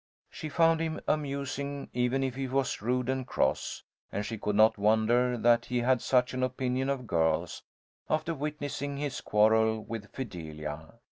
[0.31, 4.79] She found him amusing, even if he was rude and cross, and she could not
[4.79, 7.61] wonder that he had such an opinion of girls,
[8.09, 10.95] after witnessing his quarrel with Fidelia.